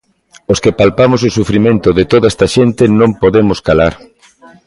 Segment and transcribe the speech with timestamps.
[0.51, 3.93] Os que palpamos o sufrimento de toda esta xente non podemos calar.